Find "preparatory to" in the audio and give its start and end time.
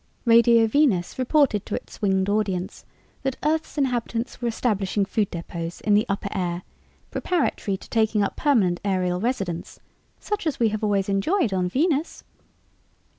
7.11-7.87